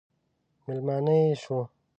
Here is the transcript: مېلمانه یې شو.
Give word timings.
مېلمانه 0.65 1.15
یې 1.21 1.33
شو. 1.41 1.59